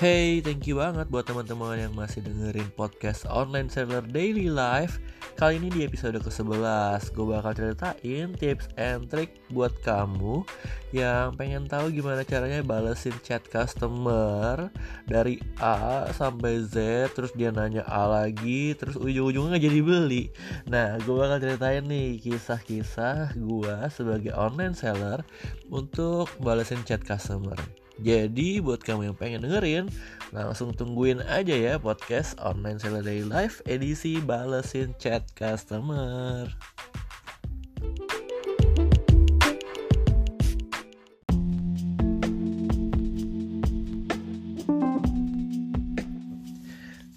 [0.00, 4.96] Hey, thank you banget buat teman-teman yang masih dengerin podcast Online Seller Daily Life.
[5.36, 10.40] Kali ini di episode ke-11 Gue bakal ceritain tips and trick buat kamu
[10.96, 14.72] Yang pengen tahu gimana caranya balesin chat customer
[15.04, 16.80] Dari A sampai Z
[17.12, 20.32] Terus dia nanya A lagi Terus ujung-ujungnya jadi beli.
[20.64, 25.20] Nah, gue bakal ceritain nih kisah-kisah gue sebagai online seller
[25.68, 29.84] Untuk balesin chat customer jadi buat kamu yang pengen dengerin,
[30.32, 36.48] langsung tungguin aja ya podcast Online Seller Daily Life edisi balesin chat customer.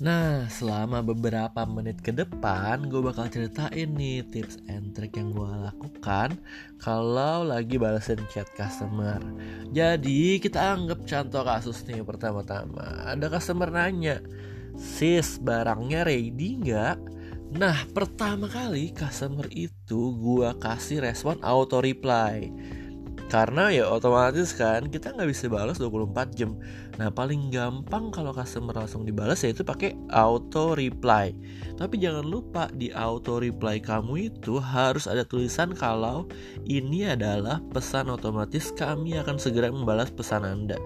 [0.04, 5.48] Nah, selama beberapa menit ke depan, gue bakal ceritain nih tips and trick yang gue
[5.48, 6.36] lakukan
[6.76, 9.24] kalau lagi balesin chat customer.
[9.72, 13.16] Jadi, kita anggap contoh kasus nih pertama-tama.
[13.16, 14.20] Ada customer nanya,
[14.76, 17.00] sis barangnya ready nggak?
[17.56, 22.52] Nah, pertama kali customer itu gue kasih respon auto reply
[23.34, 26.54] karena ya otomatis kan kita nggak bisa balas 24 jam.
[27.02, 31.34] Nah paling gampang kalau customer langsung dibalas yaitu pakai auto reply.
[31.74, 36.30] Tapi jangan lupa di auto reply kamu itu harus ada tulisan kalau
[36.70, 40.78] ini adalah pesan otomatis kami akan segera membalas pesan anda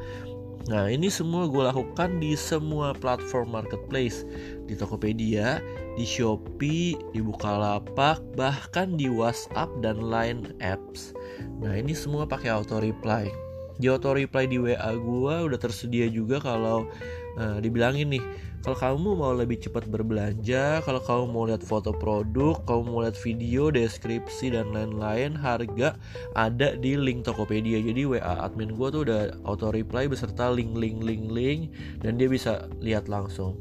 [0.67, 4.27] Nah ini semua gue lakukan di semua platform marketplace.
[4.67, 5.63] Di Tokopedia,
[5.95, 11.15] di Shopee, di Bukalapak, bahkan di WhatsApp dan Line apps.
[11.63, 13.31] Nah ini semua pakai auto reply
[13.77, 16.89] Di auto reply di WA gue udah tersedia juga kalau
[17.37, 18.23] uh, dibilangin nih
[18.67, 23.15] kalau kamu mau lebih cepat berbelanja, kalau kamu mau lihat foto produk, kamu mau lihat
[23.15, 25.95] video, deskripsi dan lain-lain, harga
[26.35, 27.79] ada di link Tokopedia.
[27.79, 31.59] Jadi WA admin gue tuh udah auto reply beserta link link link link
[32.03, 33.55] dan dia bisa lihat langsung.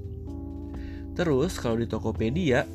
[1.14, 2.66] Terus kalau di Tokopedia,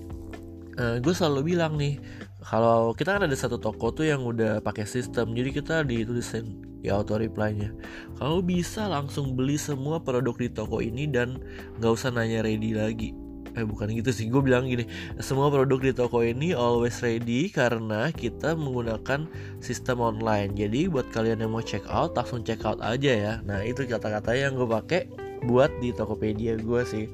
[0.80, 2.00] uh, gue selalu bilang nih,
[2.48, 7.00] kalau kita kan ada satu toko tuh yang udah pakai sistem, jadi kita ditulisin ya
[7.02, 7.74] auto reply-nya.
[8.18, 11.42] Kamu bisa langsung beli semua produk di toko ini dan
[11.82, 13.14] nggak usah nanya ready lagi.
[13.52, 14.88] Eh bukan gitu sih, gue bilang gini
[15.20, 19.28] Semua produk di toko ini always ready Karena kita menggunakan
[19.60, 20.56] sistem online.
[20.56, 23.34] Jadi buat kalian yang mau check out Langsung check out aja ya.
[23.44, 25.12] Nah itu kata-kata yang gue pakai
[25.44, 27.06] Buat di Tokopedia gue sih.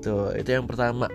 [0.00, 1.12] Itu, itu yang pertama.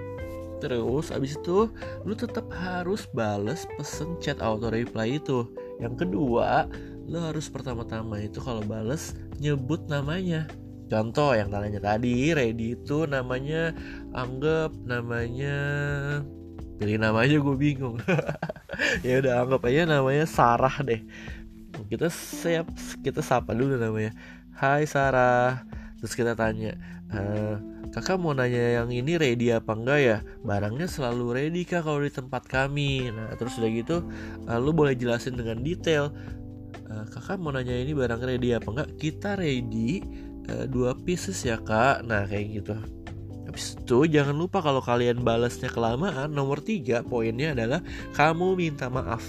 [0.59, 1.71] Terus abis itu
[2.03, 5.47] lu tetap harus bales pesen chat auto reply itu.
[5.79, 6.67] Yang kedua
[7.09, 10.45] lo harus pertama-tama itu kalau bales nyebut namanya.
[10.89, 13.73] Contoh yang tanya tadi ready itu namanya
[14.13, 15.57] anggap namanya
[16.77, 17.97] pilih namanya gue bingung.
[19.03, 21.03] Ya udah anggap aja namanya Sarah deh.
[21.91, 22.69] Kita siap
[23.03, 24.15] kita sapa dulu namanya.
[24.55, 25.67] Hai Sarah.
[25.99, 26.79] Terus kita tanya
[27.11, 27.19] e,
[27.91, 30.17] kakak mau nanya yang ini ready apa enggak ya?
[30.47, 33.11] Barangnya selalu ready kak kalau di tempat kami.
[33.11, 33.95] Nah terus udah gitu
[34.47, 36.15] lu boleh jelasin dengan detail
[36.89, 38.89] uh, kakak mau nanya ini barang ready apa enggak?
[38.97, 40.01] Kita ready
[40.49, 42.03] uh, dua pieces ya kak.
[42.03, 42.75] Nah kayak gitu.
[43.49, 47.81] Habis itu jangan lupa kalau kalian balasnya kelamaan Nomor tiga poinnya adalah
[48.13, 49.25] Kamu minta maaf.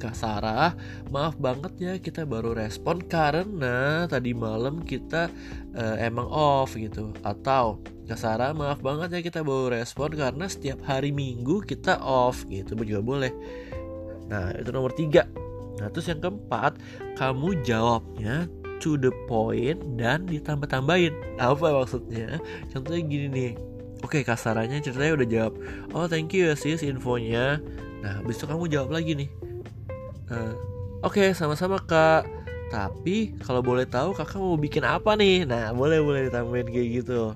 [0.00, 0.72] Kak Sarah
[1.12, 5.28] Maaf banget ya kita baru respon Karena tadi malam kita
[5.76, 7.12] uh, emang off gitu.
[7.20, 12.48] Atau Kak Sarah maaf banget ya kita baru respon Karena setiap hari minggu kita off
[12.48, 12.80] gitu.
[12.80, 13.32] Juga boleh.
[14.32, 15.28] Nah itu nomor tiga
[15.78, 16.78] Nah terus yang keempat
[17.16, 21.14] Kamu jawabnya to the point dan ditambah-tambahin.
[21.42, 22.38] Apa maksudnya?
[22.70, 23.52] Contohnya gini nih.
[24.06, 25.54] Oke kasarannya ceritanya udah jawab
[25.90, 27.58] Oh thank you ya sis infonya.
[27.98, 29.30] Nah itu kamu jawab lagi nih.
[30.30, 30.54] Uh,
[31.02, 32.26] Oke sama-sama kak.
[32.68, 35.48] Tapi kalau boleh tahu kakak mau bikin apa nih?
[35.48, 37.32] Nah boleh boleh ditambahin kayak gitu.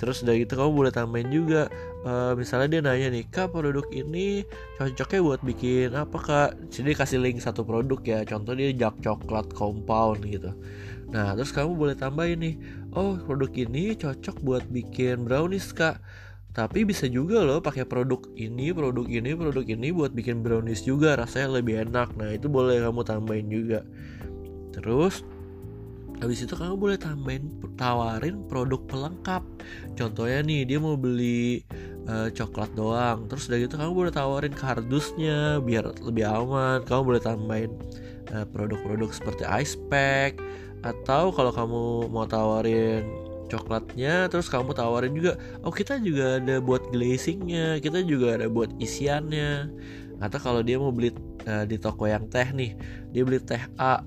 [0.00, 1.70] Terus udah gitu kamu boleh tambahin juga
[2.06, 4.46] uh, misalnya dia nanya nih kak produk ini
[4.78, 9.50] cocoknya buat bikin apa kak jadi kasih link satu produk ya contoh dia jak coklat
[9.54, 10.50] compound gitu
[11.12, 12.54] nah terus kamu boleh tambahin nih
[12.96, 16.00] oh produk ini cocok buat bikin brownies kak
[16.52, 21.16] tapi bisa juga loh pakai produk ini, produk ini, produk ini buat bikin brownies juga
[21.16, 22.12] rasanya lebih enak.
[22.20, 23.80] Nah, itu boleh kamu tambahin juga.
[24.76, 25.24] Terus
[26.22, 29.42] Habis itu kamu boleh tambahin tawarin produk pelengkap.
[29.98, 31.66] Contohnya nih dia mau beli
[32.08, 33.26] uh, coklat doang.
[33.30, 36.82] Terus udah gitu kamu boleh tawarin kardusnya biar lebih aman.
[36.86, 37.72] Kamu boleh tambahin
[38.32, 38.48] produk
[38.80, 40.40] produk-produk seperti ice pack.
[40.82, 43.06] Atau kalau kamu mau tawarin
[43.46, 48.72] coklatnya terus kamu tawarin juga oh kita juga ada buat glazingnya kita juga ada buat
[48.80, 49.70] isiannya.
[50.22, 51.12] Atau kalau dia mau beli
[51.46, 52.74] uh, di toko yang teh nih
[53.12, 54.02] dia beli teh A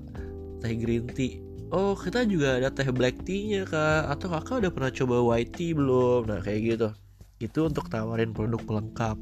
[0.60, 1.40] teh green tea.
[1.72, 4.12] Oh kita juga ada teh black tea nya kak.
[4.12, 6.28] Atau kakak udah pernah coba white tea belum?
[6.28, 6.88] Nah kayak gitu
[7.36, 9.18] itu untuk tawarin produk pelengkap.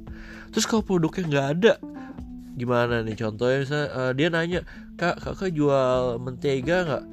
[0.55, 1.75] Terus kalau produknya nggak ada
[2.55, 3.19] gimana nih?
[3.19, 4.61] Contohnya misalnya uh, dia nanya
[4.95, 7.05] kak kakak jual mentega nggak?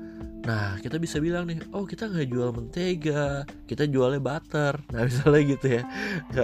[0.41, 4.77] Nah kita bisa bilang nih Oh kita nggak jual mentega Kita jualnya butter.
[4.93, 5.83] Nah misalnya gitu ya.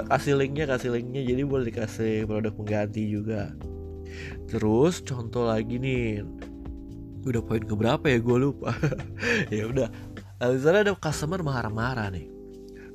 [0.09, 1.21] Kasih linknya kasih linknya.
[1.21, 3.53] Jadi boleh dikasih produk pengganti juga.
[4.49, 6.25] Terus contoh lagi nih.
[7.27, 8.17] Udah poin keberapa ya?
[8.17, 8.73] Gue lupa.
[9.53, 9.89] Ya udah.
[10.37, 12.36] Nah, Misalnya ada customer marah-marah nih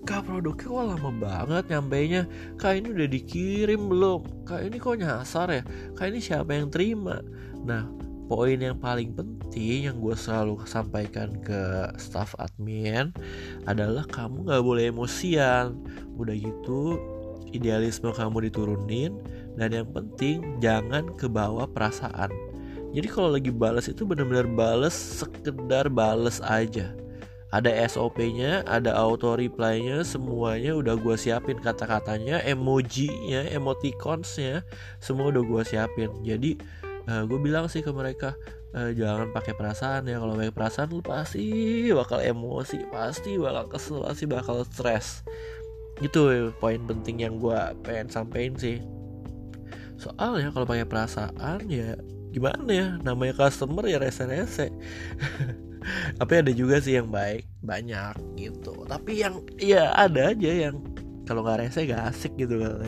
[0.03, 2.23] Kak produknya kok lama banget nyampainya?
[2.59, 4.43] Kak ini udah dikirim belum?
[4.43, 5.63] Kak ini kok nyasar ya?
[5.95, 7.23] Kak ini siapa yang terima?
[7.63, 7.87] Nah
[8.27, 13.15] poin yang paling penting yang gue selalu sampaikan ke staff admin
[13.71, 15.79] adalah kamu gak boleh emosian.
[16.19, 16.99] Udah gitu
[17.55, 19.15] idealisme kamu diturunin
[19.55, 22.35] dan yang penting jangan kebawa perasaan.
[22.91, 26.91] Jadi kalau lagi bales itu benar-benar bales sekedar bales aja
[27.53, 34.65] ada SOP-nya, ada auto reply-nya, semuanya udah gue siapin kata-katanya, emoji-nya, emoticons-nya,
[35.05, 36.09] semua udah gue siapin.
[36.25, 36.57] Jadi
[37.13, 38.33] uh, eh, gue bilang sih ke mereka
[38.73, 41.45] uh, jangan pakai perasaan ya kalau pakai perasaan lu pasti
[41.93, 45.21] bakal emosi pasti bakal kesel pasti bakal stres.
[46.01, 48.81] Itu poin penting yang gue pengen sampein sih.
[50.01, 52.01] Soalnya kalau pakai perasaan ya
[52.33, 54.73] gimana ya namanya customer ya rese-rese
[56.19, 58.85] tapi ada juga sih yang baik banyak gitu.
[58.87, 60.81] Tapi yang ya ada aja yang
[61.23, 62.83] kalau nggak rese gak asik gitu kan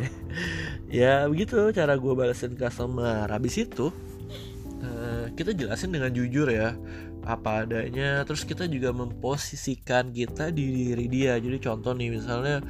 [0.90, 3.26] ya begitu cara gue balesin customer.
[3.30, 3.94] Habis itu
[4.82, 6.74] uh, kita jelasin dengan jujur ya
[7.24, 8.26] apa adanya.
[8.28, 11.38] Terus kita juga memposisikan kita di diri dia.
[11.38, 12.60] Jadi contoh nih misalnya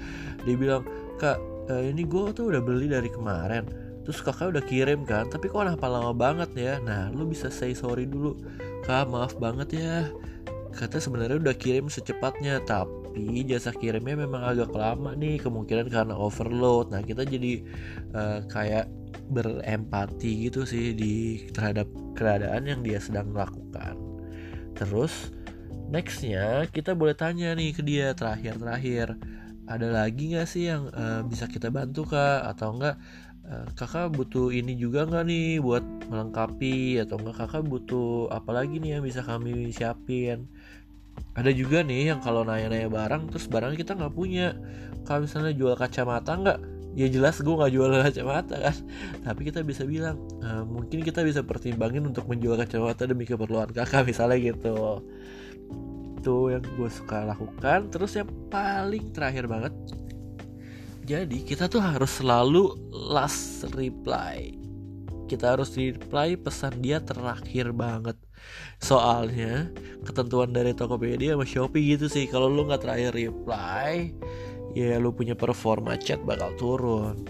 [0.44, 0.84] dia bilang
[1.16, 1.38] kak
[1.70, 5.64] uh, ini gue tuh udah beli dari kemarin terus kakak udah kirim kan tapi kok
[5.64, 6.72] kenapa lama banget ya?
[6.84, 8.36] Nah lu bisa say sorry dulu.
[8.84, 9.96] Kak maaf banget ya.
[10.76, 16.92] Kata sebenarnya udah kirim secepatnya tapi jasa kirimnya memang agak lama nih kemungkinan karena overload.
[16.92, 17.64] Nah kita jadi
[18.12, 18.92] uh, kayak
[19.32, 23.96] berempati gitu sih di terhadap keadaan yang dia sedang lakukan.
[24.76, 25.32] Terus
[25.88, 29.16] nextnya kita boleh tanya nih ke dia terakhir terakhir
[29.64, 32.44] ada lagi nggak sih yang uh, bisa kita bantu kak?
[32.52, 33.00] Atau enggak
[33.76, 38.99] kakak butuh ini juga nggak nih buat melengkapi atau enggak kakak butuh apa lagi nih
[38.99, 40.49] yang bisa kami siapin?
[41.35, 44.56] Ada juga nih yang kalau nanya-nanya barang terus barangnya kita nggak punya.
[45.05, 46.58] Kalau misalnya jual kacamata nggak?
[46.94, 48.76] Ya jelas gue nggak jual kacamata kan.
[49.26, 54.06] Tapi kita bisa bilang e, mungkin kita bisa pertimbangin untuk menjual kacamata demi keperluan kakak
[54.11, 55.05] misalnya gitu.
[56.23, 57.93] Itu yang gue suka lakukan.
[57.93, 59.75] Terus yang paling terakhir banget
[61.04, 64.56] jadi kita tuh harus selalu last reply.
[65.28, 68.16] Kita harus reply pesan dia terakhir banget.
[68.80, 69.68] Soalnya
[70.04, 72.24] ketentuan dari Tokopedia sama Shopee gitu sih.
[72.24, 74.16] Kalau lu nggak terakhir reply
[74.74, 77.20] ya lu punya performa chat bakal turun.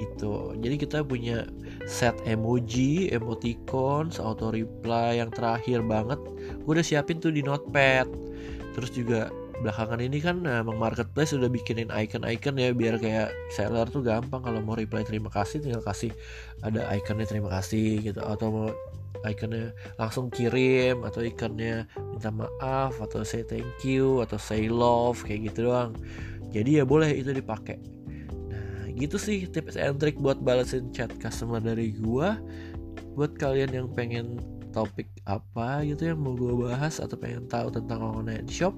[0.00, 0.56] Itu.
[0.60, 1.44] Jadi kita punya
[1.84, 6.20] set emoji emoticons auto reply yang terakhir banget.
[6.64, 8.08] Gue udah siapin tuh di notepad.
[8.76, 9.28] Terus juga
[9.60, 14.64] belakangan ini kan emang marketplace udah bikinin icon-icon ya biar kayak seller tuh gampang kalau
[14.64, 16.10] mau reply terima kasih tinggal kasih
[16.64, 18.68] ada iconnya terima kasih gitu atau mau
[19.28, 25.52] ikonnya langsung kirim atau ikonnya minta maaf atau say thank you atau say love kayak
[25.52, 25.92] gitu doang.
[26.50, 27.76] Jadi ya boleh itu dipakai.
[28.48, 32.40] Nah gitu sih tips and trick buat balesin chat customer dari gua.
[33.18, 38.02] Buat kalian yang pengen topik apa gitu yang mau gue bahas atau pengen tahu tentang
[38.02, 38.72] online shop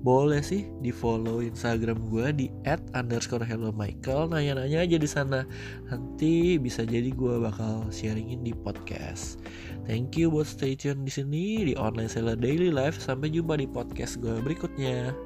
[0.00, 4.30] boleh sih di follow instagram gue di at underscore hello michael.
[4.30, 5.42] Nanya-nanya aja di sana.
[5.90, 9.42] Nanti bisa jadi gue bakal sharingin di podcast.
[9.88, 13.00] Thank you buat stay tune di sini di online seller daily life.
[13.00, 15.16] Sampai jumpa di podcast gue berikutnya